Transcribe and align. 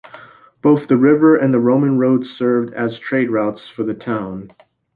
Both 0.63 0.87
the 0.87 0.97
river 0.97 1.35
and 1.37 1.53
the 1.53 1.59
Roman 1.59 1.99
road 1.99 2.25
served 2.25 2.73
as 2.73 2.97
trade 2.97 3.29
routes 3.29 3.69
for 3.69 3.83
the 3.83 3.93
town. 3.93 4.51